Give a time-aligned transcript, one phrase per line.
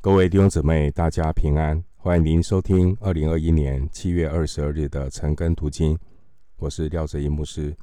[0.00, 1.82] 各位弟兄姊妹，大家平安！
[1.96, 5.98] 欢迎您收听二零二一年七月二十二日的晨更读经。
[6.58, 7.76] 我是廖哲一牧师。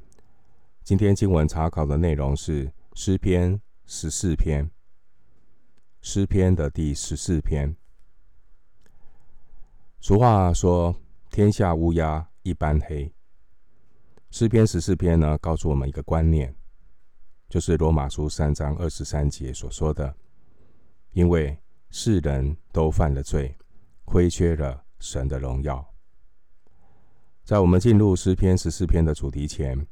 [0.82, 4.70] 今天经文查考的内容是诗篇十四篇，
[6.00, 7.76] 诗篇的第十四篇。
[10.00, 10.96] 俗话说
[11.30, 13.12] ：“天下乌鸦一般黑。”
[14.32, 16.56] 诗篇十四篇呢，告诉我们一个观念，
[17.46, 20.16] 就是罗马书三章二十三节所说的
[21.12, 21.54] ：“因为。”
[21.90, 23.56] 世人都犯了罪，
[24.04, 25.94] 亏缺了神的荣耀。
[27.44, 29.86] 在我们进入诗篇十四篇的主题前，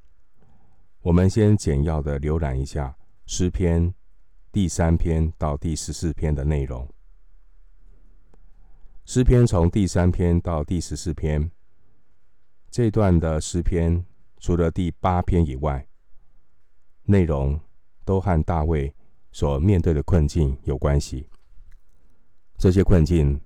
[1.02, 3.94] 我们先简要的浏览一下诗篇
[4.50, 6.88] 第三篇到第十四篇的内容。
[9.04, 11.50] 诗篇从第三篇到第十四篇
[12.70, 14.04] 这段的诗篇，
[14.38, 15.86] 除了第八篇以外，
[17.04, 17.60] 内容
[18.04, 18.94] 都和大卫
[19.30, 21.28] 所面对的困境有关系。
[22.56, 23.40] 这些困境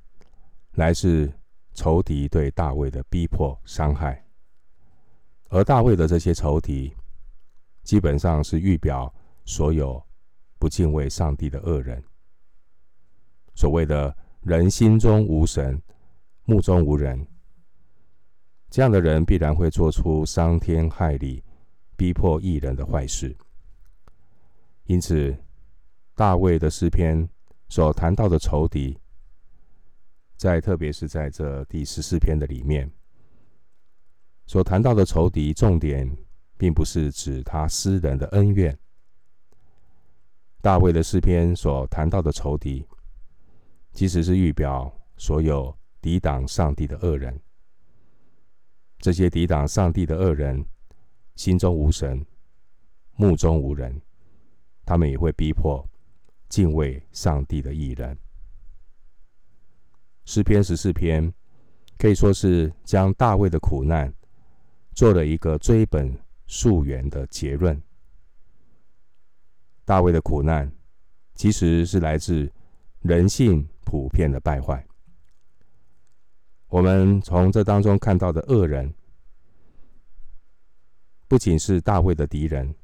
[0.73, 1.33] 来自
[1.75, 4.25] 仇敌对大卫的逼迫、伤害，
[5.49, 6.95] 而大卫的这些仇敌，
[7.83, 9.13] 基本上是预表
[9.45, 10.03] 所有
[10.59, 12.03] 不敬畏上帝的恶人。
[13.55, 15.81] 所谓的“人心中无神，
[16.45, 17.27] 目中无人”，
[18.71, 21.43] 这样的人必然会做出伤天害理、
[21.97, 23.37] 逼迫异人的坏事。
[24.85, 25.37] 因此，
[26.15, 27.29] 大卫的诗篇
[27.69, 28.99] 所谈到的仇敌，
[30.37, 32.91] 在特别是在这第十四篇的里面，
[34.47, 36.17] 所谈到的仇敌，重点
[36.57, 38.77] 并不是指他私人的恩怨。
[40.61, 42.87] 大卫的诗篇所谈到的仇敌，
[43.93, 47.39] 其实是预表所有抵挡上帝的恶人。
[48.99, 50.65] 这些抵挡上帝的恶人，
[51.37, 52.25] 心中无神，
[53.15, 54.01] 目中无人，
[54.85, 55.89] 他们也会逼迫
[56.49, 58.17] 敬畏上帝的义人。
[60.25, 61.33] 诗篇十四篇
[61.97, 64.13] 可以说是将大卫的苦难
[64.93, 66.15] 做了一个追本
[66.47, 67.81] 溯源的结论。
[69.85, 70.71] 大卫的苦难
[71.35, 72.53] 其实是来自
[73.01, 74.85] 人性普遍的败坏。
[76.69, 78.93] 我们从这当中看到的恶人，
[81.27, 82.75] 不仅是大卫的敌人。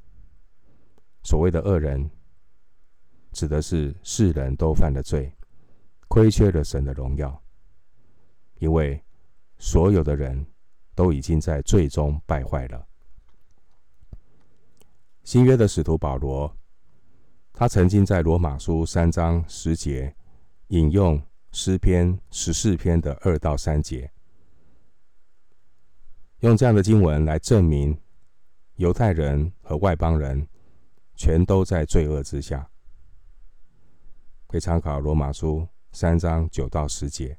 [1.22, 2.10] 所谓的恶人，
[3.34, 5.30] 指的是世人都犯了罪。
[6.06, 7.42] 亏缺了神的荣耀，
[8.58, 9.02] 因为
[9.58, 10.46] 所有的人
[10.94, 12.86] 都已经在罪中败坏了。
[15.24, 16.56] 新约的使徒保罗，
[17.52, 20.14] 他曾经在罗马书三章十节
[20.68, 24.12] 引用诗篇十四篇的二到三节，
[26.40, 27.98] 用这样的经文来证明
[28.76, 30.46] 犹太人和外邦人
[31.16, 32.70] 全都在罪恶之下，
[34.54, 35.66] 可以参考罗马书。
[35.90, 37.36] 三章九到十节，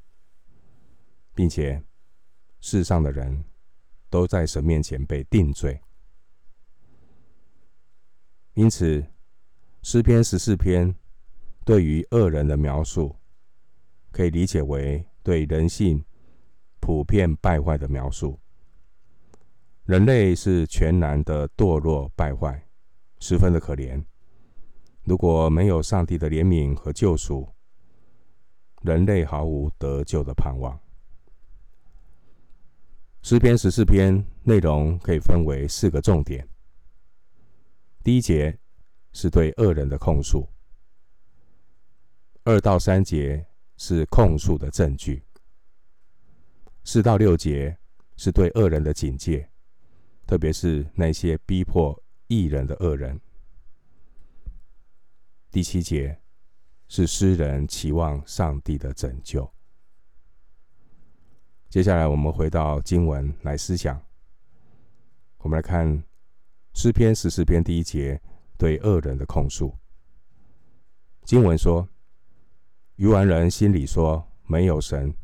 [1.34, 1.81] 并且
[2.59, 3.46] 世上的人
[4.09, 5.81] 都在神面前被定罪，
[8.53, 9.02] 因此
[9.81, 10.94] 诗篇十四篇
[11.64, 13.16] 对于恶人的描述，
[14.12, 16.03] 可以理解为对人性
[16.82, 18.38] 普遍败坏的描述。
[19.86, 22.68] 人类是全然的堕落败坏，
[23.20, 24.03] 十分的可怜。
[25.05, 27.47] 如果没有上帝的怜悯和救赎，
[28.81, 30.79] 人类毫无得救的盼望。
[33.21, 36.47] 诗篇十四篇内容可以分为四个重点。
[38.03, 38.57] 第一节
[39.13, 40.47] 是对恶人的控诉，
[42.43, 43.45] 二到三节
[43.77, 45.23] 是控诉的证据，
[46.83, 47.77] 四到六节
[48.17, 49.47] 是对恶人的警戒，
[50.25, 53.19] 特别是那些逼迫义人的恶人。
[55.55, 56.19] 第七节。
[56.89, 59.49] 是诗人期望上帝的拯救。
[61.69, 63.99] 接下来，我们回到经文来思想。
[65.38, 66.03] 我们来看
[66.73, 68.21] 诗篇十四篇第一节
[68.57, 69.73] 对恶人的控诉。
[71.23, 71.87] 经文说
[72.97, 75.16] ：“愚顽人心里说没有神，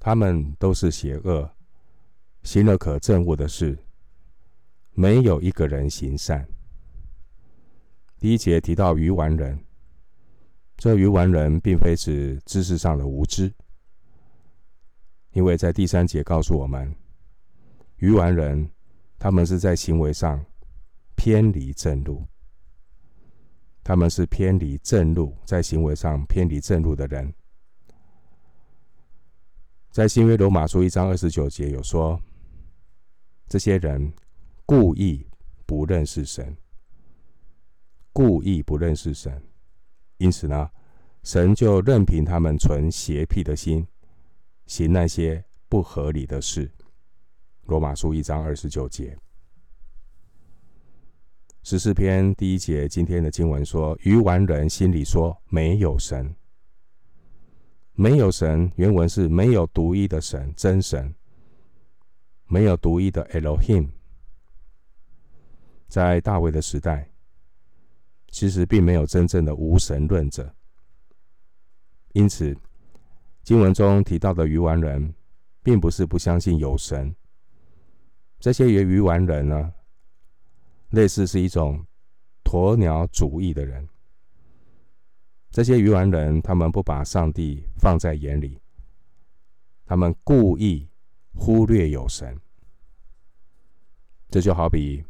[0.00, 1.54] 他们都是邪恶，
[2.42, 3.78] 行了可憎恶的事，
[4.92, 6.48] 没有一个人行善。”
[8.18, 9.58] 第一节提到愚顽人。
[10.76, 13.52] 这愚顽人并非指知识上的无知，
[15.30, 16.92] 因为在第三节告诉我们，
[17.98, 18.68] 愚顽人
[19.16, 20.44] 他们是在行为上
[21.14, 22.26] 偏离正路，
[23.84, 27.32] 他们是偏离正路，在行为上偏离正路的人。
[29.92, 32.20] 在新约罗马书一章二十九节有说，
[33.46, 34.12] 这些人
[34.66, 35.24] 故意
[35.64, 36.54] 不认识神，
[38.14, 39.42] 故意不认识神。
[40.16, 40.70] 因此呢，
[41.22, 43.86] 神就任凭他们存邪僻的心，
[44.66, 46.70] 行那些不合理的事。
[47.66, 49.18] 罗马书一章二十九节，
[51.62, 56.34] 十四篇第一节，今天的经文说：愚顽人心里说没有神，
[57.94, 58.70] 没有神。
[58.76, 61.14] 原文是没有独一的神，真神，
[62.46, 63.88] 没有独一的 Elohim。
[65.88, 67.10] 在大卫的时代，
[68.34, 70.52] 其实并没有真正的无神论者。
[72.14, 72.52] 因此，
[73.44, 75.14] 经文中提到的愚顽人，
[75.62, 77.14] 并不是不相信有神。
[78.40, 79.72] 这些愚愚顽人呢，
[80.90, 81.86] 类似是一种
[82.42, 83.88] 鸵鸟主义的人。
[85.52, 88.58] 这些愚顽人，他们不把上帝放在眼里，
[89.86, 90.88] 他们故意
[91.34, 92.36] 忽略有神。
[94.28, 95.04] 这就好比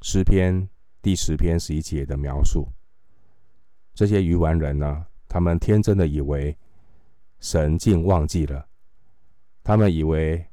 [0.00, 0.66] 诗篇
[1.06, 2.66] 第十篇十一节的描述，
[3.94, 6.58] 这些愚顽人呢，他们天真的以为
[7.38, 8.66] 神竟忘记了，
[9.62, 10.44] 他们以为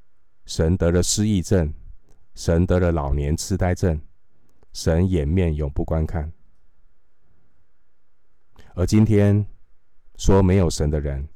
[0.45, 1.73] 神得了失忆症，
[2.35, 3.99] 神得了老年痴呆症，
[4.73, 6.31] 神掩面永不观看。
[8.75, 9.43] 而今天
[10.17, 11.27] 说没有神的人，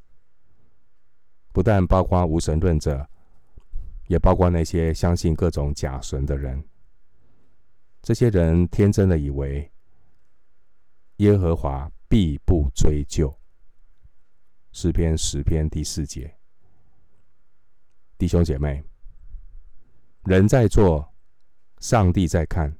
[1.51, 3.09] 不但包括无神论者，
[4.05, 6.63] 也包括那些相信各种假神的人。
[8.01, 9.71] 这些人天真的以为
[11.17, 11.91] 耶和华。
[12.09, 13.37] 必不追究。
[14.71, 16.33] 诗篇十篇第四节，
[18.17, 18.81] 弟兄姐妹，
[20.23, 21.05] 人在做，
[21.79, 22.73] 上帝在看，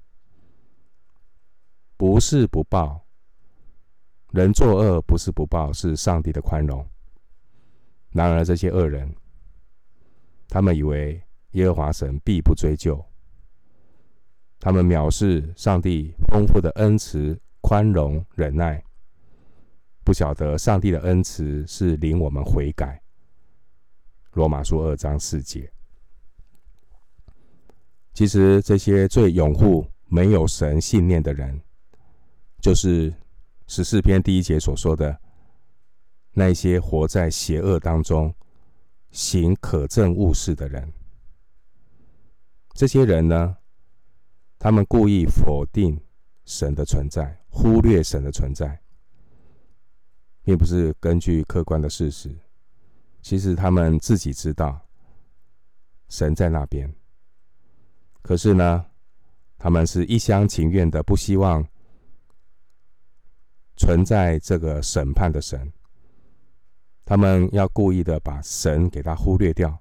[1.98, 3.06] 不是不报。
[4.32, 6.90] 人作恶不是不报，是上帝的宽容。
[8.12, 9.14] 然而这些恶人，
[10.48, 11.22] 他们以为
[11.52, 13.06] 耶和华神必不追究，
[14.60, 18.84] 他们藐视上帝丰富的恩慈、宽容、忍耐。
[20.04, 23.02] 不晓得上帝的恩慈是领我们悔改。
[24.34, 25.70] 罗马书二章四节。
[28.14, 31.60] 其实这些最拥护没有神信念的人，
[32.62, 33.14] 就是
[33.68, 35.20] 十四篇第一节所说的
[36.32, 38.34] 那些活在邪恶当中、
[39.12, 40.94] 行可憎恶事的人。
[42.74, 43.57] 这些人呢，
[44.60, 46.00] 他们故意否定
[46.46, 48.80] 神的存在，忽略神的存在。
[50.44, 52.34] 并不是根据客观的事实，
[53.22, 54.80] 其实他们自己知道
[56.08, 56.90] 神在那边，
[58.22, 58.86] 可是呢，
[59.58, 61.68] 他们是一厢情愿的，不希望
[63.76, 65.70] 存在这个审判的神，
[67.04, 69.78] 他们要故意的把神给他忽略掉，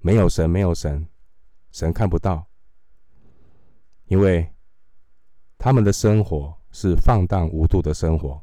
[0.00, 1.06] 没有神，没有神，
[1.70, 2.44] 神看不到，
[4.06, 4.48] 因为
[5.58, 8.42] 他们的生活是放荡无度的生活。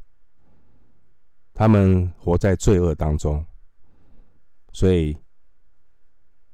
[1.53, 3.45] 他们活在罪恶当中，
[4.71, 5.15] 所以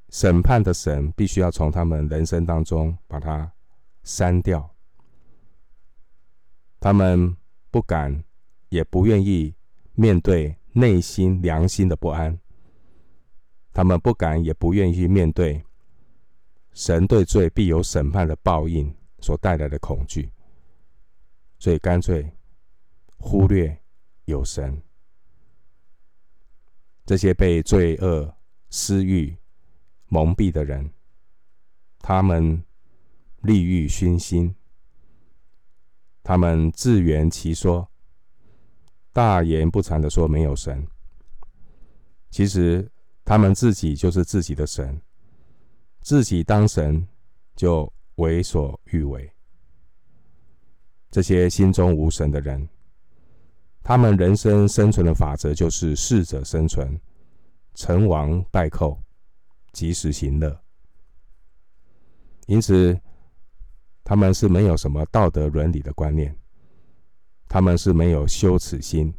[0.09, 3.51] 审判的神必须要从他们人生当中把它
[4.03, 4.69] 删掉。
[6.79, 7.35] 他们
[7.71, 8.23] 不敢，
[8.69, 9.53] 也不愿意
[9.93, 12.37] 面对内心良心的不安。
[13.73, 15.63] 他们不敢，也不愿意面对
[16.77, 20.31] 神对罪必有审判的报应所带来的恐惧，
[21.57, 22.31] 所以干脆
[23.17, 23.75] 忽略
[24.25, 24.79] 有神。
[27.03, 28.31] 这些被罪恶、
[28.69, 29.35] 私欲
[30.05, 30.87] 蒙蔽的人，
[31.97, 32.63] 他们
[33.41, 34.53] 利欲熏心，
[36.21, 37.89] 他们自圆其说，
[39.11, 40.87] 大言不惭的说没有神。
[42.29, 42.87] 其实
[43.25, 45.01] 他们自己就是自己的神，
[46.07, 47.05] 自己当神
[47.53, 49.29] 就为所欲为。
[51.11, 52.65] 这些心中无神的人。
[53.83, 56.97] 他们人生生存的法则就是适者生存，
[57.73, 58.97] 成王败寇，
[59.73, 60.57] 及时行乐。
[62.45, 62.97] 因此，
[64.01, 66.33] 他们是没有什么道德伦理的观念，
[67.49, 69.13] 他们是没有羞耻心。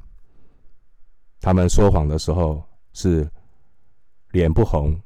[1.38, 3.30] 他们说谎的时候是
[4.30, 4.98] 脸不红、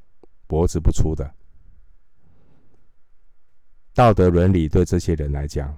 [0.47, 1.29] 脖子不粗的。
[3.95, 5.77] 道德伦理对这些人来讲，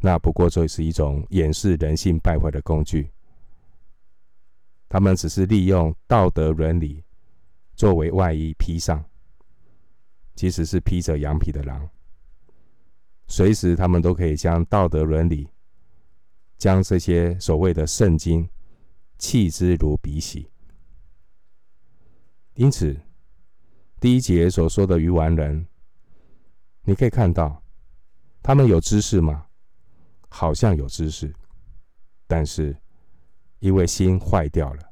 [0.00, 3.10] 那不过就是一种掩饰人性败坏的工具。
[4.88, 7.02] 他们只是利用道德伦理
[7.74, 9.04] 作为外衣披上，
[10.34, 11.88] 即使是披着羊皮的狼，
[13.26, 15.48] 随时他们都可以将道德伦理、
[16.58, 18.48] 将这些所谓的圣经
[19.18, 20.46] 弃之如敝屣。
[22.54, 22.98] 因此，
[23.98, 25.66] 第一节所说的愚顽人，
[26.88, 27.60] 你可以看到，
[28.40, 29.44] 他们有知识吗？
[30.28, 31.34] 好像有知识，
[32.28, 32.76] 但是
[33.58, 34.82] 因为心坏掉了，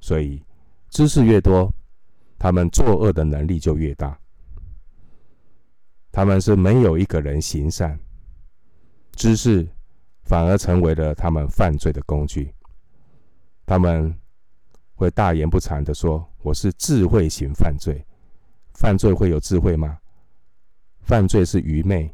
[0.00, 0.40] 所以
[0.88, 1.68] 知识越多，
[2.38, 4.16] 他们作恶的能力就越大。
[6.12, 7.98] 他们是没有一个人行善，
[9.12, 9.68] 知识
[10.22, 12.54] 反而成为了他们犯罪的工具。
[13.66, 14.16] 他们
[14.94, 18.06] 会大言不惭地说：“我是智慧型犯罪。”
[18.74, 19.98] 犯罪会有智慧吗？
[21.06, 22.12] 犯罪是愚昧。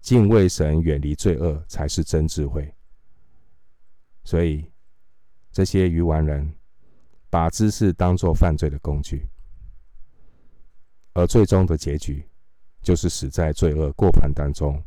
[0.00, 2.72] 敬畏神、远离罪恶才是真智慧。
[4.22, 4.70] 所以，
[5.50, 6.54] 这些愚顽人
[7.28, 9.28] 把知识当作犯罪的工具，
[11.14, 12.24] 而最终的结局。
[12.80, 14.80] 就是死在罪恶过犯当中，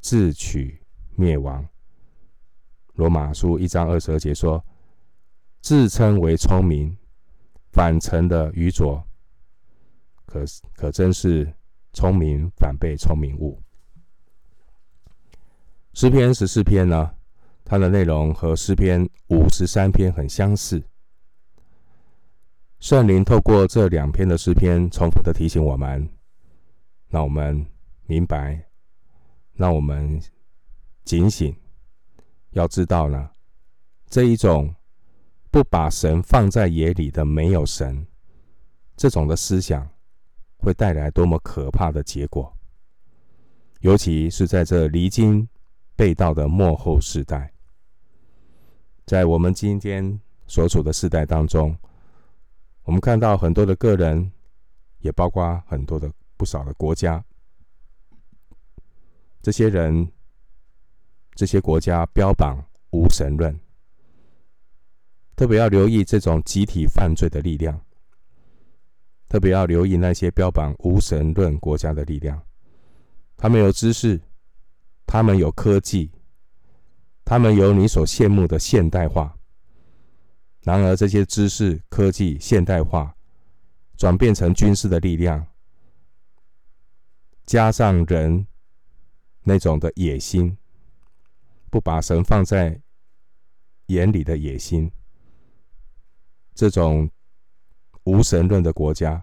[0.00, 0.82] 自取
[1.14, 1.68] 灭亡。
[2.94, 4.64] 罗马书一章二十二节说
[5.60, 6.96] ：“自称为聪明，
[7.70, 9.06] 反成的愚拙。
[10.24, 10.42] 可
[10.74, 11.52] 可真是
[11.92, 13.60] 聪明反被聪明误。”
[15.94, 17.14] 诗篇十四篇呢，
[17.64, 20.82] 它的内容和诗篇五十三篇很相似。
[22.80, 26.08] 圣灵透过这两篇的诗篇，重复的提醒我们。
[27.08, 27.66] 让我们
[28.06, 28.64] 明白，
[29.52, 30.18] 让我们
[31.04, 31.54] 警醒，
[32.52, 33.30] 要知道呢，
[34.08, 34.74] 这一种
[35.50, 38.06] 不把神放在眼里的没有神，
[38.96, 39.86] 这种的思想
[40.62, 42.56] 会带来多么可怕的结果。
[43.80, 45.46] 尤其是在这离经
[45.96, 47.52] 背道的末后世代，
[49.04, 51.76] 在我们今天所处的世代当中，
[52.84, 54.32] 我们看到很多的个人，
[55.00, 56.10] 也包括很多的。
[56.34, 57.24] 不少的国家，
[59.40, 60.10] 这些人、
[61.36, 63.56] 这些国家标榜无神论，
[65.36, 67.80] 特别要留意这种集体犯罪的力量，
[69.32, 72.38] 特别要留意那些标榜无神论国家的力量。
[73.34, 74.20] 他们有知识，
[75.06, 76.10] 他们有科技，
[77.24, 79.34] 他们有你所羡慕的现代化。
[80.60, 83.16] 然而，这些知识、科技、现代化
[83.96, 85.46] 转变成军事的力量。
[87.46, 88.46] 加上人
[89.44, 90.54] 那种的野心，
[91.70, 92.78] 不把神放在
[93.86, 94.92] 眼里的野心，
[96.54, 97.10] 这种
[98.04, 99.22] 无神论的国家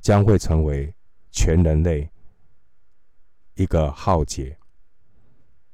[0.00, 0.92] 将会成为
[1.30, 2.08] 全人类
[3.54, 4.56] 一个浩劫。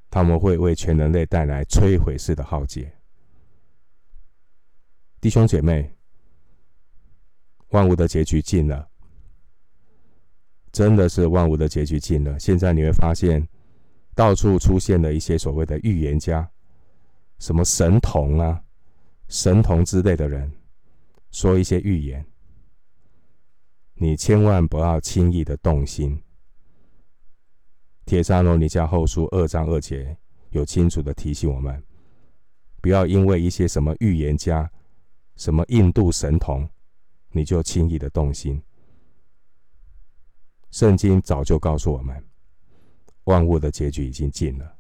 [0.09, 2.91] 他们会为全人类带来摧毁式的浩劫。
[5.21, 5.91] 弟兄姐妹，
[7.71, 8.89] 万物的结局近了。
[10.73, 12.39] 真的是万物的结局近了。
[12.39, 13.47] 现在你会发现，
[14.15, 16.49] 到处出现了一些所谓的预言家，
[17.39, 18.63] 什么神童啊、
[19.29, 20.51] 神童之类的人，
[21.37, 22.25] 说一些预言。
[23.93, 26.19] 你千万不要轻易的动心。
[28.07, 30.17] 帖撒罗尼迦后书二章二节
[30.49, 31.85] 有清楚的提醒我们，
[32.81, 34.71] 不要因为一些什么预言家、
[35.37, 36.67] 什么印度神童，
[37.33, 38.63] 你就轻易的动心。
[40.71, 42.25] 圣经早就告诉我们，
[43.25, 44.75] 万物的结局已经尽了，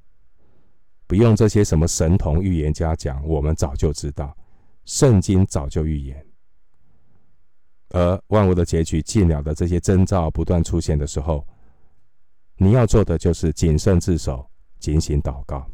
[1.06, 4.34] 不用这些什么神童预言家讲，我们早就知道，
[4.86, 6.25] 圣经早就预言。
[7.90, 11.46] 而万物的结局近了的这些征兆不断出现的时候，
[12.56, 15.66] 你要做的就是谨慎自守，警醒祷告。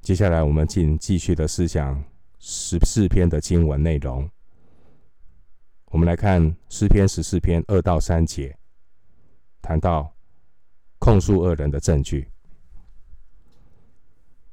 [0.00, 2.02] 接下来，我们进继续的思想
[2.38, 4.28] 十四篇的经文内容。
[5.86, 8.56] 我们来看诗篇十四篇二到三节，
[9.60, 10.14] 谈到
[10.98, 12.28] 控诉恶人的证据。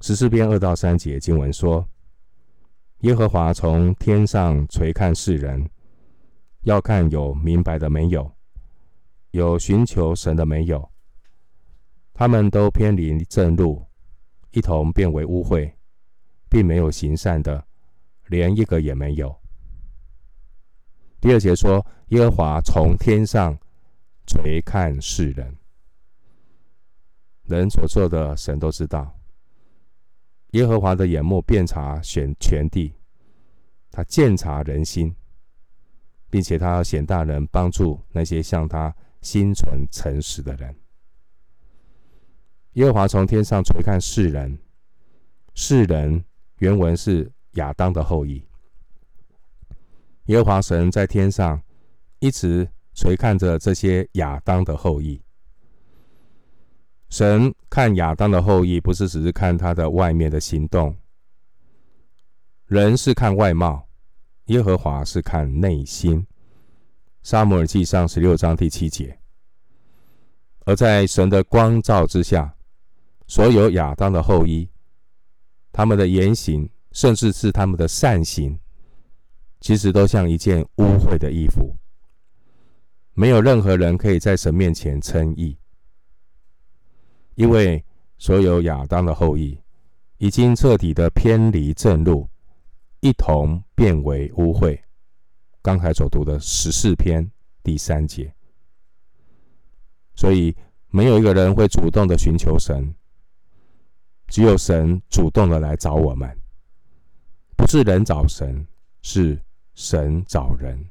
[0.02, 1.88] 十四篇二到三节经文说
[3.06, 5.70] ：“耶和华从天上垂看世人，
[6.64, 8.32] 要看有明白的没有，
[9.30, 10.90] 有寻求神的没有。
[12.16, 13.86] 他们都偏离正路，
[14.50, 15.72] 一同变为污秽，
[16.50, 17.64] 并没有行善的，
[18.26, 19.40] 连一个也没有。”
[21.22, 23.56] 第二节说：“耶和华从天上
[24.26, 25.56] 垂看世人，
[27.44, 29.16] 人所做的，神都知道。
[30.56, 32.94] 耶和华的眼目遍察选全地，
[33.92, 35.14] 他鉴察人心，
[36.30, 40.74] 并且他要显大能帮助那些向他心存诚实的人。
[42.74, 44.58] 耶和华从天上垂看世人，
[45.56, 46.24] 世人
[46.60, 48.42] 原文是亚当的后裔。”
[50.28, 51.62] 耶和华神在天上
[52.20, 55.22] 一直垂看着这些亚当的后裔。
[57.16, 60.94] 神看亚当的后裔，不是只是看他的外面的行动。
[62.66, 63.88] 人是看外貌，
[64.48, 66.28] 耶和华是看内心。
[67.24, 69.18] 撒母耳记上十六章第七节。
[70.66, 72.54] 而在神的光照之下，
[73.28, 74.68] 所有亚当的后裔，
[75.72, 78.60] 他们的言行，甚至是他们的善行，
[79.62, 81.74] 其实都像一件污秽的衣服。
[83.14, 85.58] 没有任何人可以在神面前称义，
[87.36, 87.84] 因为
[88.18, 89.58] 所有亚当的后裔
[90.18, 92.30] 已经彻底的偏离正路，
[93.02, 94.80] 一同变为污秽。
[95.62, 97.30] 刚才所读的十四篇
[97.62, 98.34] 第三节，
[100.16, 100.56] 所以
[100.90, 102.94] 没有一个人会主动的寻求神。
[104.28, 106.36] 只有神主动的来找我们，
[107.56, 108.66] 不是人找神，
[109.02, 109.40] 是
[109.76, 110.84] 神找人。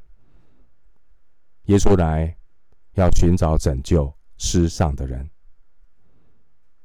[1.65, 2.37] 耶稣来
[2.93, 5.29] 要寻找拯救失丧的人。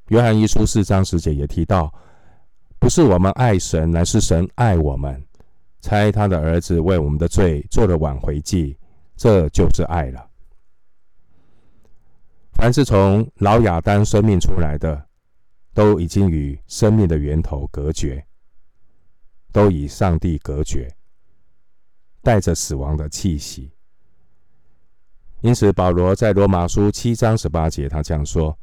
[0.10, 1.94] 约翰一书四章十节也提到，
[2.80, 5.24] 不是我们爱神，乃是神爱我们，
[5.82, 8.78] 差他的儿子为我们的罪做了挽回祭，
[9.16, 10.30] 这就是爱了。
[12.54, 15.06] 凡是从老亚当生命出来的。
[15.72, 18.26] 都已经与生命的源头隔绝，
[19.54, 20.94] 都与上帝隔绝，
[22.22, 23.72] 带着死亡的气息。
[25.40, 28.58] 因此，保罗在罗马书七章十八节，他这样说：“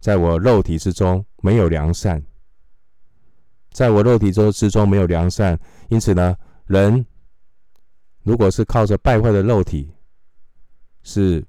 [0.00, 2.22] 在我肉体之中没有良善，
[3.70, 5.58] 在我肉体中之中没有良善。
[5.88, 6.34] 因此呢，
[6.66, 7.04] 人
[8.22, 9.92] 如果是靠着败坏的肉体，
[11.02, 11.46] 是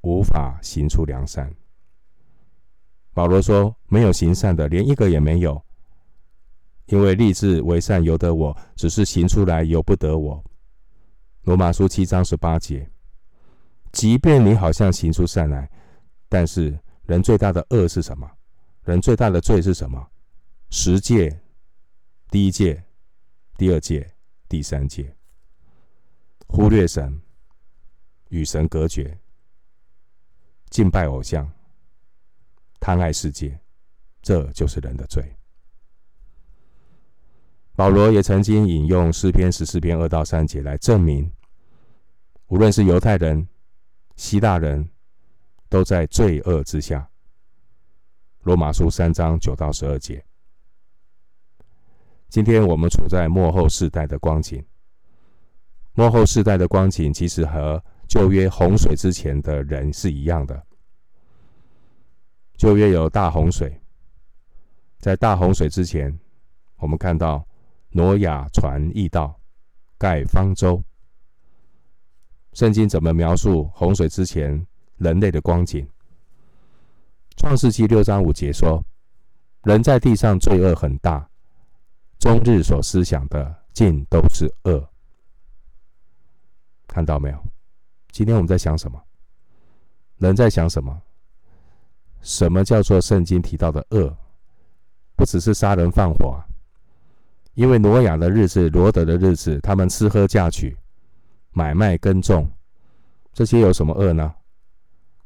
[0.00, 1.52] 无法行出良善。”
[3.14, 5.60] 保罗说：“没有行善的，连一个也没有。
[6.86, 10.42] 因为立志为善由得我，只是行出来由不得我。”
[11.42, 12.88] 罗马书七章十八节。
[13.92, 15.68] 即便你好像行出善来，
[16.28, 16.78] 但是
[17.10, 18.30] 人最大的恶是什么？
[18.84, 20.08] 人最大的罪是什么？
[20.70, 21.40] 十戒，
[22.30, 22.80] 第一戒、
[23.58, 24.14] 第二戒、
[24.48, 25.12] 第三戒，
[26.46, 27.20] 忽略神，
[28.28, 29.18] 与神隔绝，
[30.68, 31.50] 敬拜偶像。
[32.78, 33.58] 贪爱世界，
[34.22, 35.36] 这就是人的罪。
[37.74, 41.28] 保罗也曾经引用诗篇十四篇二到三节来证明，
[42.46, 43.48] 无论是犹太人、
[44.14, 44.88] 希腊人，
[45.70, 47.08] 都在罪恶之下。
[48.42, 50.22] 罗马书三章九到十二节。
[52.28, 54.62] 今天我们处在末后世代的光景，
[55.94, 60.60] 末后世代的光景其实和旧约洪水之前的人是一样的。
[62.56, 63.80] 旧约有大洪水，
[64.98, 66.18] 在大洪水之前，
[66.76, 67.46] 我们看到
[67.90, 69.38] 挪亚传义道、
[69.96, 70.82] 盖方舟。
[72.54, 74.66] 圣经怎么描述洪水之前
[75.00, 75.88] 人类的光景？
[77.38, 78.84] 创世纪六章五节说
[79.64, 81.26] ：“人在地上罪恶很大，
[82.18, 84.86] 终日所思想的尽都是恶。”
[86.86, 87.42] 看到没有？
[88.12, 89.02] 今天我们在想什么？
[90.18, 91.00] 人在想什么？
[92.20, 94.14] 什么叫做圣经提到的恶？
[95.16, 96.38] 不只是杀人放火，
[97.54, 100.76] 因为挪亚的日子、罗得的日子，他们吃喝嫁娶、
[101.52, 102.46] 买卖耕种，
[103.32, 104.34] 这些有什么恶呢？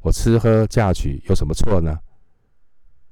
[0.05, 1.99] 我吃喝嫁娶有什么错呢？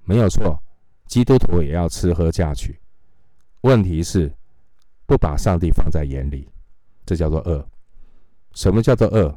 [0.05, 0.63] 没有错，
[1.07, 2.79] 基督徒也要吃喝嫁娶。
[3.63, 4.31] 问题是
[5.07, 6.47] 不把上帝放在眼里，
[7.07, 7.67] 这叫做恶。
[8.53, 9.35] 什么叫做恶？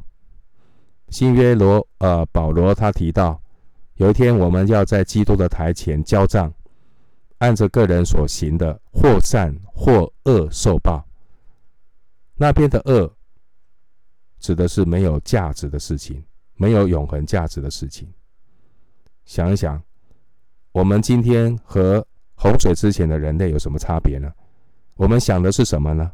[1.07, 3.41] 新约罗呃保罗他提到。
[3.93, 6.53] 有一天，我们要在基督的台前交账，
[7.37, 11.07] 按着个人所行的，或善或恶受报。
[12.35, 13.15] 那边的恶，
[14.41, 16.21] 指的是没有价值的事情，
[16.55, 18.11] 没有永恒价值的事情。
[19.25, 19.81] 想一想，
[20.71, 24.31] 我们今天和洪水之前的人类有什么差别呢？
[24.95, 26.11] 我们想的是什么呢？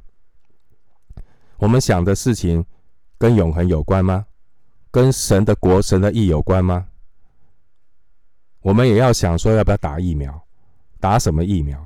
[1.57, 2.65] 我们想的事情
[3.17, 4.25] 跟永恒有关吗？
[4.89, 6.87] 跟神的国、神的义有关吗？
[8.61, 10.41] 我们也要想说要不要打疫苗，
[10.99, 11.85] 打什么疫苗？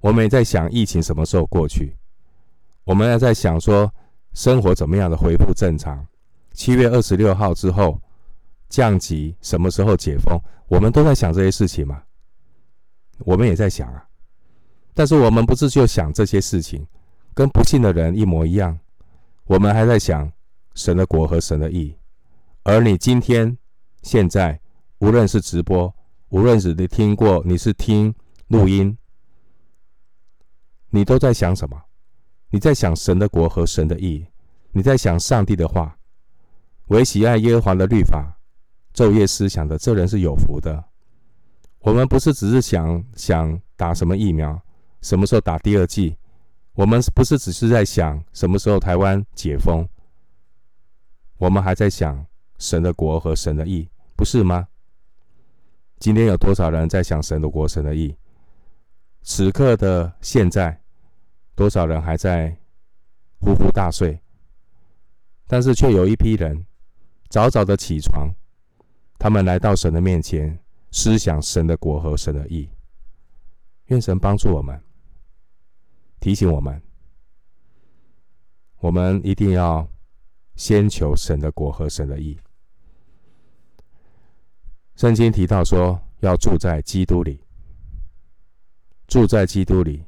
[0.00, 1.96] 我们也在想疫情什么时候过去？
[2.84, 3.92] 我们也在想说
[4.34, 6.06] 生活怎么样的恢复正常？
[6.56, 8.00] 七月二十六号之后
[8.70, 10.40] 降级什么时候解封？
[10.68, 12.02] 我们都在想这些事情嘛。
[13.18, 14.08] 我们也在想啊，
[14.94, 16.86] 但是我们不是就想这些事情，
[17.34, 18.78] 跟不信的人一模一样。
[19.44, 20.32] 我们还在想
[20.74, 21.94] 神的国和神的义。
[22.62, 23.56] 而你今天
[24.02, 24.58] 现在
[24.98, 25.94] 无论是直播，
[26.30, 28.14] 无论是你听过，你是听
[28.48, 28.96] 录音，
[30.88, 31.80] 你都在想什么？
[32.48, 34.26] 你在想神的国和神的义，
[34.72, 35.95] 你在想上帝的话。
[36.86, 38.38] 唯喜爱耶和华的律法，
[38.94, 40.84] 昼夜思想的，这人是有福的。
[41.80, 44.60] 我们不是只是想想打什么疫苗，
[45.02, 46.16] 什么时候打第二剂？
[46.74, 49.88] 我们不是只是在想什么时候台湾解封？
[51.38, 52.24] 我们还在想
[52.58, 54.68] 神的国和神的义，不是吗？
[55.98, 58.14] 今天有多少人在想神的国、神的义？
[59.22, 60.80] 此刻的现在，
[61.56, 62.56] 多少人还在
[63.40, 64.20] 呼呼大睡，
[65.48, 66.64] 但是却有一批人
[67.28, 68.30] 早早的起床，
[69.18, 70.58] 他们来到神的面前，
[70.90, 72.68] 思想神的国和神的意。
[73.86, 74.80] 愿神帮助我们，
[76.20, 76.80] 提醒我们，
[78.78, 79.88] 我们一定要
[80.54, 82.38] 先求神的国和神的意。
[84.96, 87.40] 圣经提到说，要住在基督里。
[89.06, 90.04] 住在基督里，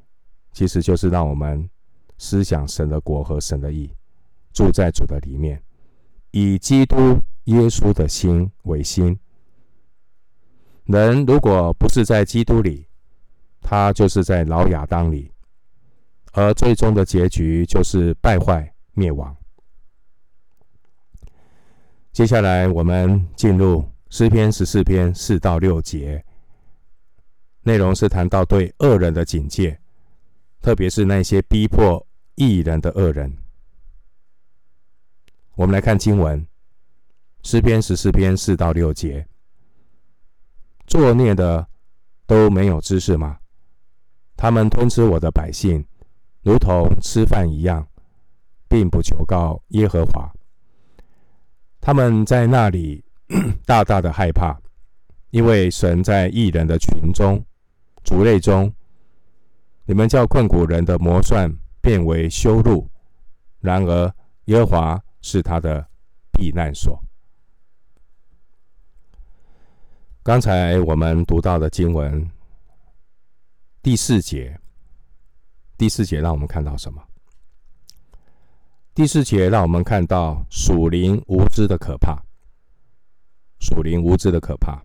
[0.53, 1.71] 其实就是让我们
[2.17, 3.89] 思想神的国和神的意，
[4.53, 5.63] 住在主的里面，
[6.31, 9.19] 以基督耶稣的心为心。
[10.85, 12.87] 人如果不是在基督里，
[13.61, 15.31] 他就是在老亚当里，
[16.33, 19.37] 而最终的结局就是败坏灭亡。
[22.13, 26.25] 接下来，我们进入诗篇十四篇四到六节。
[27.63, 29.79] 内容是谈到对恶人的警戒，
[30.63, 33.37] 特别是那些逼迫异人的恶人。
[35.59, 36.47] 我们来看经文，
[37.43, 39.27] 诗篇十四篇四到六节：
[40.87, 41.67] 作孽的
[42.29, 43.41] 都没有知识吗？
[44.37, 45.85] 他们吞吃我的百姓，
[46.43, 47.85] 如同吃饭一样，
[48.69, 50.33] 并不求告耶和华。
[51.81, 53.05] 他们在那里
[53.67, 54.57] 大大的害怕，
[55.31, 57.45] 因为神在异人的群中。
[58.05, 58.73] 族类中，
[59.87, 62.89] 你们叫困苦人的谋算变为羞辱；
[63.59, 65.87] 然而耶和华是他的
[66.33, 67.03] 避难所。
[70.23, 72.31] 刚才我们读到的经文
[73.83, 74.59] 第四节，
[75.77, 77.03] 第四节让我们看到什么？
[78.95, 82.21] 第四节让我们看到属灵无知的可怕，
[83.61, 84.83] 属灵无知的可怕。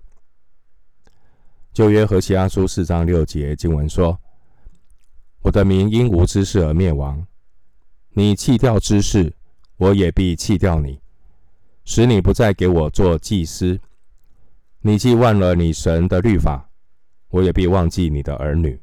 [1.74, 4.22] 旧约何西阿书四章六节经文说
[5.42, 7.26] ：“我的民因无知识而灭亡。
[8.12, 9.36] 你弃掉知识，
[9.84, 10.98] 我也必弃掉你，
[11.84, 13.78] 使你不再给我做祭司。
[14.80, 16.70] 你既忘了你神的律法，
[17.28, 18.80] 我也必忘记你的儿女。”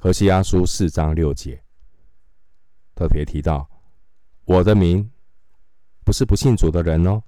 [0.00, 1.62] 何西阿书四章六节
[2.94, 3.68] 特别提到
[4.46, 5.10] ：“我的名
[6.06, 7.22] 不是不信主的人哦，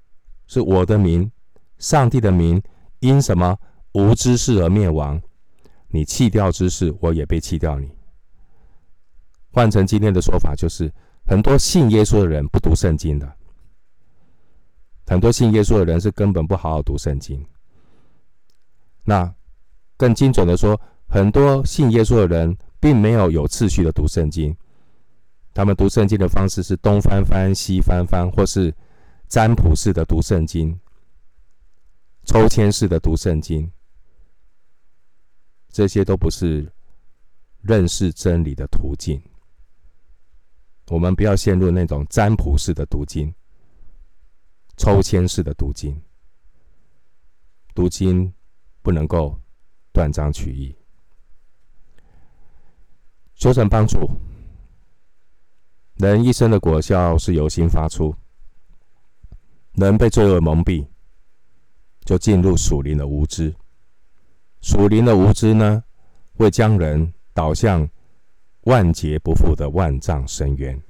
[0.46, 1.30] 是我的名，
[1.76, 2.62] 上帝的名，
[3.00, 3.58] 因什么？”
[3.92, 5.20] 无知识而灭亡，
[5.88, 7.90] 你弃掉知识，我也被弃掉你。
[9.50, 10.90] 换成今天的说法，就是
[11.24, 13.32] 很多信耶稣的人不读圣经的，
[15.06, 17.44] 很多信耶稣的人是根本不好好读圣经。
[19.04, 19.34] 那
[19.96, 24.54] 更精准的说，很多信耶稣的人并没有有次序的读圣经，
[25.54, 28.74] 他们读圣经的方式是东翻翻、西翻翻，或是
[29.28, 30.78] 占卜式的读圣经、
[32.24, 33.70] 抽签式的读圣经。
[35.70, 36.70] 这些都不是
[37.62, 39.22] 认识真理的途径。
[40.88, 43.32] 我们不要陷入那种占卜式的读经、
[44.76, 45.98] 抽签式的读经。
[47.74, 48.30] 读经
[48.82, 49.38] 不能够
[49.92, 50.74] 断章取义。
[53.34, 54.10] 求神帮助，
[55.96, 58.14] 人一生的果效是由心发出。
[59.72, 60.86] 人被罪恶蒙蔽，
[62.04, 63.54] 就进入属灵的无知。
[64.60, 65.82] 属灵的无知呢，
[66.36, 67.88] 会将人导向
[68.62, 70.80] 万劫不复的万丈深渊。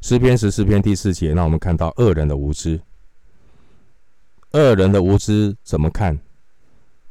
[0.00, 2.80] 诗篇十四篇第四节，让我们看到恶人的无知。
[4.52, 6.18] 恶人的无知怎么看？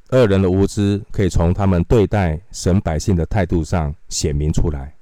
[0.09, 4.93] 恶人的无知可以从他们对待神百姓的态度上显明出来。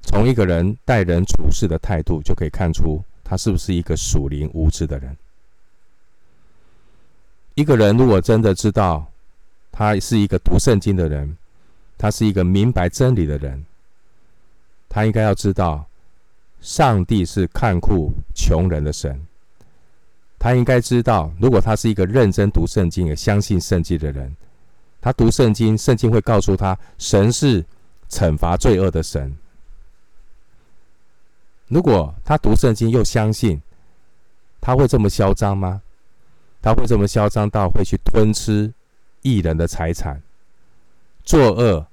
[0.00, 5.16] 从一个人待人处事的态度，就可以看出他是不是一个属灵无知的人。
[7.54, 9.06] 一个人如果真的知道
[9.70, 11.36] 他是一个读圣经的人，
[11.98, 13.64] 他是一个明白真理的人，
[14.88, 15.86] 他应该要知道，
[16.60, 19.26] 上帝是看顾穷人的神。
[20.38, 24.36] 他应该知道，如果他是一个认真读圣经也相信圣经的人，
[25.00, 27.64] 他读圣经，圣经会告诉他，神是
[28.08, 29.36] 惩罚罪恶的神。
[31.68, 33.60] 如果他读圣经又相信，
[34.60, 35.82] 他会这么嚣张吗？
[36.60, 38.72] 他会这么嚣张到会去吞吃
[39.22, 40.20] 义人的财产，
[41.26, 41.86] 作恶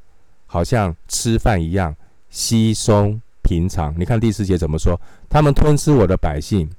[0.45, 1.93] 好像吃饭一样
[2.29, 3.93] 稀松平常。
[3.99, 4.97] 你看第四节怎么说？
[5.29, 6.69] 他们吞吃我的百姓，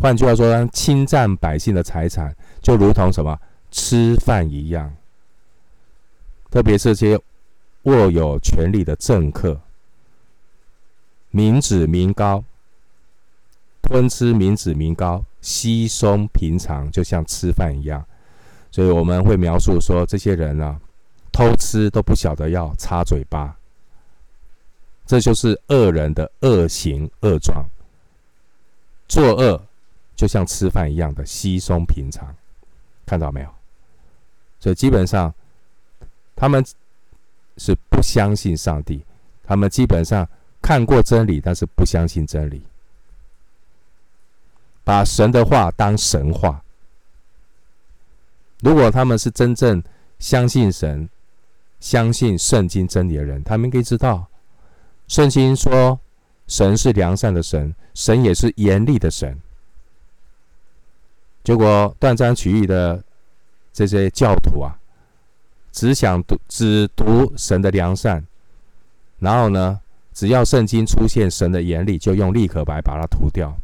[0.00, 3.38] 换句话说，侵占百姓的财产，就如同什么
[3.70, 4.92] 吃饭一样。
[6.50, 7.20] 特别是些
[7.82, 9.60] 握有权力的政客，
[11.30, 12.42] 民脂民膏，
[13.82, 15.24] 吞吃民脂民膏。
[15.42, 18.04] 稀松平常，就像吃饭一样，
[18.72, 20.76] 所以我们会描述说，这些人啊，
[21.36, 23.54] 偷吃都不晓得要擦嘴巴，
[25.04, 27.62] 这就是恶人的恶行恶状。
[29.06, 29.62] 作恶
[30.14, 32.34] 就像吃饭一样的稀松平常，
[33.04, 33.54] 看到没有？
[34.58, 35.34] 所以基本上
[36.34, 36.64] 他们
[37.58, 39.04] 是不相信上帝，
[39.44, 40.26] 他们基本上
[40.62, 42.62] 看过真理，但是不相信真理，
[44.82, 46.64] 把神的话当神话。
[48.60, 49.82] 如果他们是真正
[50.18, 51.06] 相信神、
[51.80, 54.26] 相信圣经真理的人，他们应该知道，
[55.08, 55.98] 圣经说
[56.46, 59.38] 神是良善的神，神也是严厉的神。
[61.44, 63.02] 结果断章取义的
[63.72, 64.76] 这些教徒啊，
[65.70, 68.26] 只想读只读神的良善，
[69.18, 69.80] 然后呢，
[70.12, 73.56] 只要圣经出现神的严厉，就用立可白把它涂掉，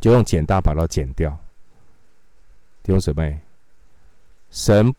[0.00, 1.30] 就用剪刀把它剪掉。
[2.82, 3.40] 弟兄姊妹。
[4.48, 4.94] 神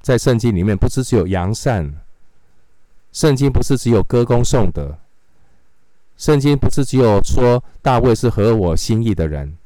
[0.00, 1.94] 在圣经里面不是只有扬善，
[3.12, 4.98] 圣经不是只有歌功颂德，
[6.16, 9.56] 圣经不是只有说大卫是合我心意的人，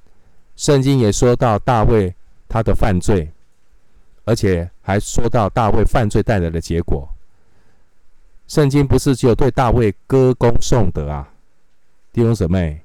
[0.57, 2.14] 圣经也说到大卫
[2.49, 3.31] 他的犯罪，
[4.25, 7.09] 而且还说到大卫犯罪带来的结果。
[8.47, 11.33] 圣经不是只有对大卫歌功颂德啊，
[12.12, 12.83] 弟兄姊妹，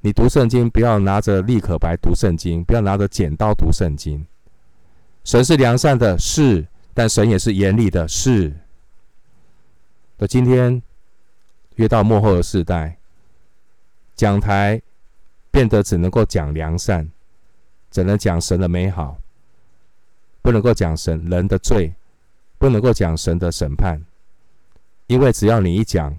[0.00, 4.26] 你读圣经不要拿着立可白读圣经，不要拿着剪刀读圣经。
[5.24, 8.52] 神是良善的，是，但神也是严厉的，是。
[10.18, 10.80] 那今天
[11.76, 12.98] 越到末后的世代，
[14.14, 14.80] 讲台
[15.50, 17.10] 变得只能够讲良善，
[17.90, 19.16] 只能讲神的美好，
[20.42, 21.92] 不能够讲神人的罪，
[22.58, 24.04] 不能够讲神的审判，
[25.06, 26.16] 因为只要你一讲，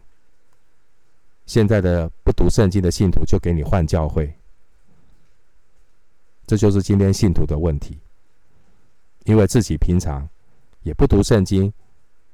[1.46, 4.34] 现在的不读圣经的信徒就给你换教会，
[6.48, 8.00] 这就是今天信徒的问题。
[9.26, 10.28] 因为自己平常
[10.84, 11.72] 也不读圣经，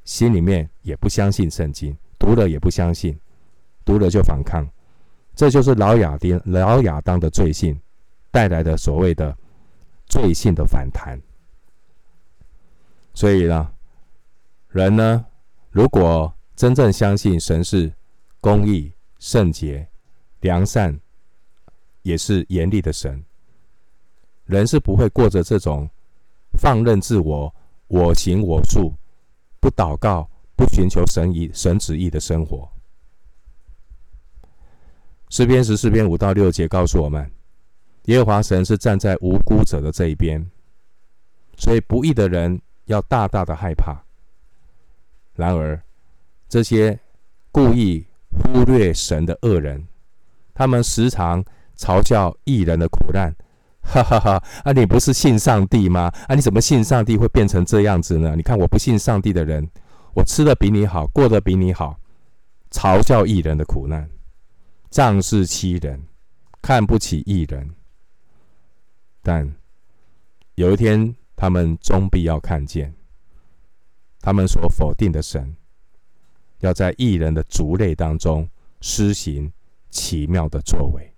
[0.04, 3.18] 心里面也不相信圣经，读了也不相信，
[3.86, 4.68] 读了就反抗，
[5.34, 7.80] 这就是老亚丁、老亚当的罪性
[8.30, 9.36] 带来的所谓的
[10.06, 11.20] 罪性的反弹。
[13.14, 13.72] 所以呢，
[14.68, 15.26] 人呢，
[15.70, 17.92] 如果真正相信神是
[18.42, 19.88] 公义、圣洁、
[20.42, 21.00] 良善，
[22.02, 23.24] 也是严厉的神，
[24.44, 25.90] 人是不会过着这种。
[26.62, 27.52] 放任自我，
[27.88, 28.94] 我行我素，
[29.60, 32.72] 不祷告，不寻求神意、神旨意的生活。
[35.30, 37.32] 诗篇十四篇五到六节告诉我们，
[38.04, 40.52] 耶和华神是站在无辜者的这一边，
[41.58, 44.00] 所以不义的人要大大的害怕。
[45.34, 45.82] 然而，
[46.48, 47.00] 这些
[47.52, 49.88] 故意忽略神的恶人，
[50.54, 51.44] 他们时常
[51.76, 53.36] 嘲笑义人的苦难。
[53.82, 54.44] 哈哈哈！
[54.64, 56.12] 啊，你不是信上帝吗？
[56.28, 58.36] 啊，你怎么信上帝会变成这样子呢？
[58.36, 59.68] 你看我不信上帝的人，
[60.14, 62.00] 我吃的比你好，过得比你好，
[62.72, 64.10] 嘲笑义人的苦难，
[64.90, 66.02] 仗势欺人，
[66.62, 67.70] 看不起义人。
[69.22, 69.54] 但
[70.56, 72.94] 有一天，他们终必要看见，
[74.22, 75.56] 他们所否定的神，
[76.60, 78.48] 要在义人的族类当中
[78.80, 79.52] 施行
[79.90, 81.11] 奇妙的作为。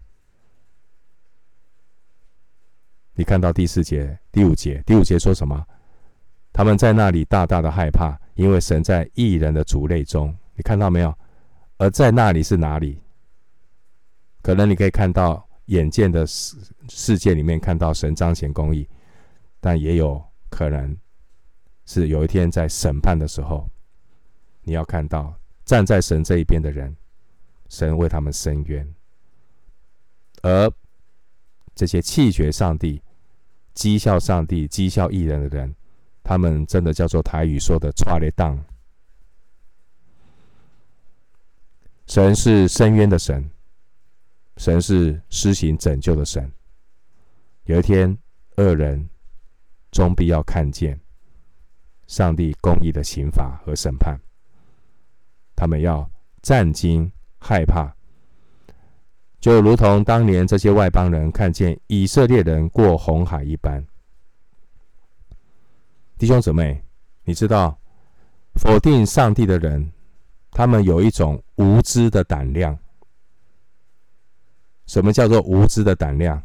[3.15, 5.65] 你看到第四节、第五节，第五节说什么？
[6.52, 10.36] 他们在那里大大的害怕，因为神在异人的族类中。
[10.56, 11.13] 你看到没有？
[11.78, 12.99] 而在那里是哪里？
[14.41, 16.58] 可能你可以看到眼见的世
[16.89, 18.88] 世界里面看到神彰显公义，
[19.60, 20.95] 但也有可能
[21.86, 23.69] 是有一天在审判的时候，
[24.63, 25.34] 你要看到
[25.65, 26.95] 站在神这一边的人，
[27.69, 28.88] 神为他们伸冤，
[30.41, 30.71] 而。
[31.76, 33.02] 这些弃绝上帝、
[33.76, 35.74] 讥笑上帝、讥笑义人的人，
[36.24, 38.58] 他们真的叫做台语说的“抓咧当”。
[42.06, 43.50] 神是深渊的神，
[44.58, 46.52] 神是施行拯救的神。
[47.64, 48.16] 有一天，
[48.58, 49.10] 恶人
[49.90, 51.00] 终必要看见
[52.08, 54.20] 上帝公义的刑罚和审判，
[55.56, 56.10] 他们要
[56.42, 57.96] 战惊害怕。
[59.43, 63.86] 就如同当年这些外邦人看见以色列人过红海一般，
[66.17, 66.82] 弟兄姊妹，
[67.25, 67.77] 你知道
[68.56, 69.91] 否定上帝的人，
[70.51, 72.79] 他们有一种无知的胆量。
[74.86, 76.41] 什么叫做无知的胆量？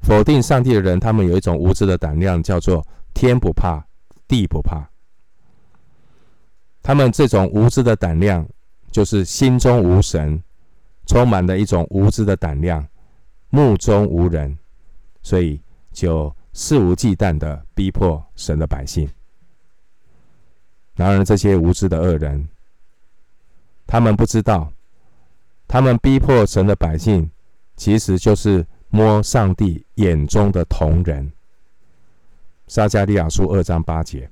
[0.00, 3.86] 否定上帝的人，他们有一种无知的胆量，叫做天不怕
[4.26, 4.84] 地不怕。
[6.82, 8.44] 他们这种无知的胆量，
[8.90, 10.42] 就是心中无神。
[11.06, 12.86] 充满了一种无知的胆量，
[13.48, 14.58] 目中无人，
[15.22, 15.60] 所以
[15.92, 19.08] 就肆无忌惮的逼迫神的百姓。
[20.94, 22.48] 然而，这些无知的恶人，
[23.86, 24.72] 他们不知道，
[25.68, 27.30] 他们逼迫神的百姓，
[27.76, 31.30] 其实就是摸上帝眼中的铜人。
[32.66, 34.28] 撒迦利亚书二章八节，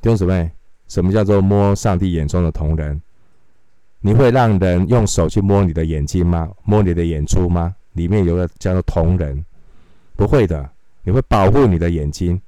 [0.00, 0.52] 弟兄姊妹，
[0.86, 3.00] 什么叫做摸上帝眼中的铜人？
[4.06, 6.50] 你会让人用手去摸你的眼睛吗？
[6.62, 7.74] 摸你的眼珠吗？
[7.94, 9.42] 里面有个叫做瞳仁，
[10.14, 10.68] 不会的。
[11.04, 12.38] 你会保护你的眼睛。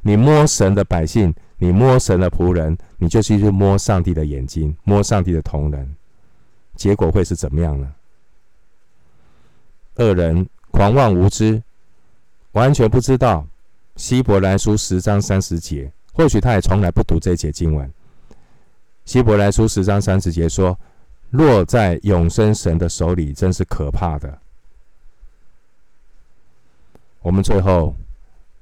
[0.00, 5.94] 你摸神的百姓，你摸神的仆人，你就去去摸上帝的眼睛，摸上帝的瞳人，
[6.74, 7.94] 结果会是怎么样呢？
[9.94, 11.62] 恶人狂妄无知，
[12.50, 13.46] 完全不知道
[13.94, 17.88] 希伯来书十章三十节，或许他也从来不读这节经文。
[19.10, 20.78] 希伯来书十章三十节说
[21.30, 24.38] ：“落在永生神的手里，真是可怕的。”
[27.18, 27.96] 我们最后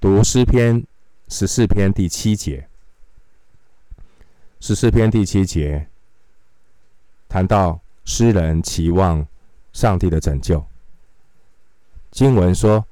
[0.00, 0.82] 读诗篇
[1.28, 2.66] 十四篇第七节。
[4.58, 5.86] 十四篇第七节
[7.28, 9.26] 谈到诗人期望
[9.74, 10.64] 上帝的拯救。
[12.10, 12.82] 经文说：“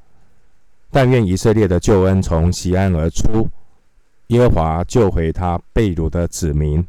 [0.92, 3.48] 但愿以色列的救恩从锡安而出，
[4.26, 6.86] 耶和华救回他被掳的子民。”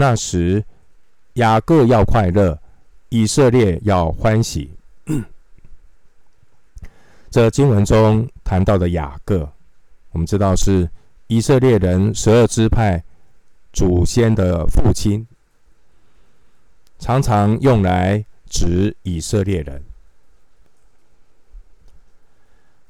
[0.00, 0.64] 那时，
[1.32, 2.56] 雅各要快乐，
[3.08, 4.70] 以色列要欢喜。
[7.28, 9.50] 这经文中谈到的雅各，
[10.12, 10.88] 我们知道是
[11.26, 13.02] 以色列人十二支派
[13.72, 15.26] 祖先的父亲，
[17.00, 19.82] 常常用来指以色列人。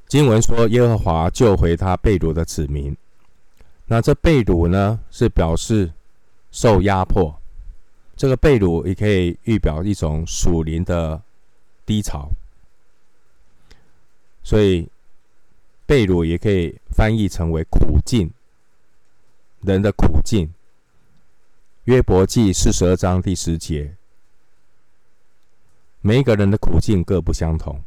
[0.09, 2.95] 经文说，耶和华救回他被掳的子民。
[3.87, 5.91] 那这被掳呢，是表示。
[6.51, 7.41] 受压迫，
[8.17, 11.23] 这个被掳也可以预表一种属灵的
[11.87, 12.31] 低潮，
[14.43, 14.89] 所以
[15.87, 18.31] 被掳也可以翻译成为苦境，
[19.61, 20.53] 人的苦境。
[21.85, 23.95] 约伯记四十二章第十节，
[26.01, 27.83] 每一个人的苦境各不相同。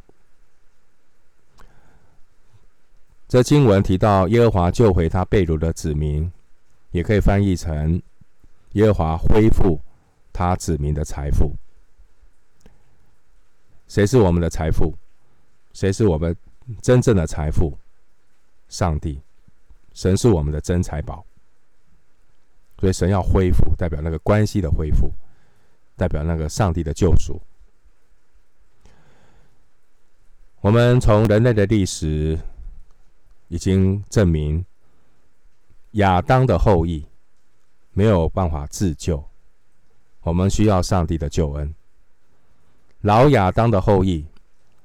[3.28, 6.32] 这经文提到耶和华救回他被掳的子民，
[6.90, 8.02] 也可以翻译成。
[8.72, 9.80] 耶和华恢复
[10.32, 11.54] 他子民的财富。
[13.88, 14.94] 谁是我们的财富？
[15.72, 16.34] 谁是我们
[16.80, 17.78] 真正的财富？
[18.68, 19.20] 上帝，
[19.92, 21.24] 神是我们的真财宝。
[22.78, 25.12] 所以神要恢复，代表那个关系的恢复，
[25.96, 27.40] 代表那个上帝的救赎。
[30.60, 32.38] 我们从人类的历史
[33.48, 34.64] 已经证明，
[35.92, 37.06] 亚当的后裔。
[37.92, 39.22] 没有办法自救，
[40.22, 41.74] 我们需要上帝的救恩。
[43.02, 44.24] 老亚当的后裔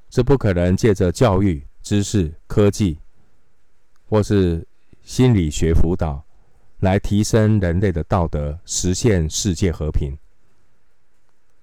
[0.10, 3.00] 是不可能借着教育、知识、科技，
[4.10, 4.68] 或是
[5.04, 6.24] 心理学辅导
[6.80, 10.18] 来提升人类的道德，实现世界和平，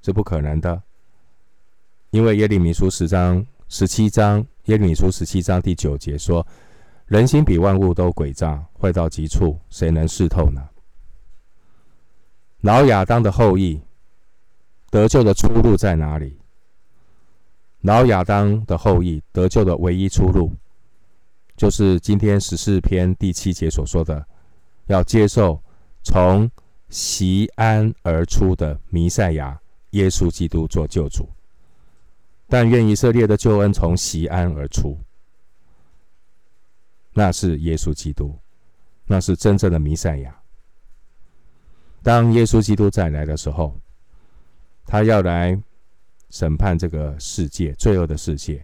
[0.02, 0.82] 是不可能的。
[2.10, 6.46] 因为耶利米书十章十七章，耶利米书十七章第九节说
[7.06, 10.62] ：“人心比万物都诡诈，坏到极处，谁能识透呢？”
[12.64, 13.78] 老亚当的后裔
[14.90, 16.38] 得救的出路在哪里？
[17.82, 20.50] 老亚当的后裔得救的唯一出路，
[21.58, 24.26] 就是今天十四篇第七节所说的，
[24.86, 25.62] 要接受
[26.02, 26.50] 从
[26.88, 31.28] 西安而出的弥赛亚耶稣基督做救主。
[32.48, 34.98] 但愿以色列的救恩从西安而出，
[37.12, 38.34] 那是耶稣基督，
[39.04, 40.34] 那是真正的弥赛亚。
[42.04, 43.74] 当耶稣基督再来的时候，
[44.84, 45.58] 他要来
[46.28, 48.62] 审判这个世界，罪恶的世界，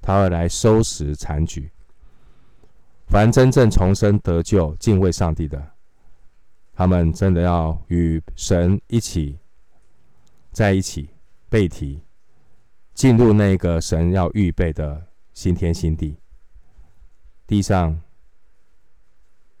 [0.00, 1.70] 他要来收拾残局。
[3.08, 5.72] 凡真正重生得救、敬畏上帝的，
[6.72, 9.38] 他们真的要与神一起
[10.50, 11.10] 在一起，
[11.50, 12.00] 被提
[12.94, 16.16] 进入那个神要预备的新天新地。
[17.46, 18.00] 地上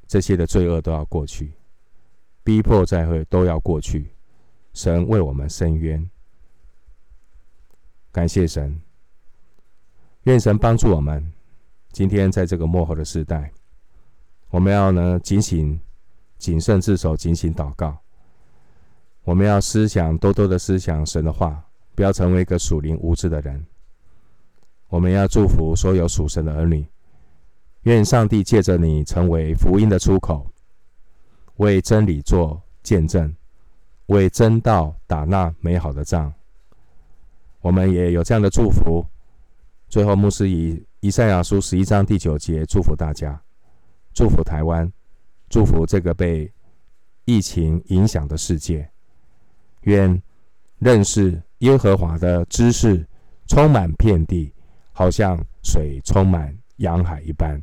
[0.06, 1.57] 这些的罪恶都要过去。
[2.48, 4.10] 逼迫再会都要过去，
[4.72, 6.08] 神为我们伸冤，
[8.10, 8.80] 感谢神，
[10.22, 11.30] 愿神帮助我们。
[11.92, 13.52] 今天在这个末后的时代，
[14.48, 15.78] 我们要呢警醒、
[16.38, 17.98] 谨慎自守、警醒祷告。
[19.24, 21.62] 我们要思想多多的思想神的话，
[21.94, 23.62] 不要成为一个属灵无知的人。
[24.88, 26.86] 我们要祝福所有属神的儿女，
[27.82, 30.50] 愿上帝借着你成为福音的出口。
[31.58, 33.32] 为真理做见证，
[34.06, 36.32] 为真道打那美好的仗。
[37.60, 39.04] 我们也有这样的祝福。
[39.88, 43.40] 最后，牧师以以赛亚书十一章第九节，祝福大家，
[44.14, 44.90] 祝福台湾，
[45.48, 46.50] 祝福这个被
[47.24, 48.88] 疫情影响的世界。
[49.82, 50.22] 愿
[50.78, 53.04] 认识耶和华的知识
[53.46, 54.52] 充满遍地，
[54.92, 57.62] 好像水充满洋海一般。